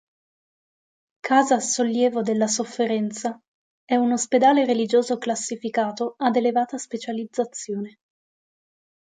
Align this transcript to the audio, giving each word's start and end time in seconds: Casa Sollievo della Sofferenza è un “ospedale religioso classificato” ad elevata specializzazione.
Casa 1.21 1.59
Sollievo 1.61 2.23
della 2.23 2.47
Sofferenza 2.47 3.39
è 3.85 3.97
un 3.97 4.13
“ospedale 4.13 4.65
religioso 4.65 5.19
classificato” 5.19 6.15
ad 6.17 6.35
elevata 6.35 6.79
specializzazione. 6.79 7.97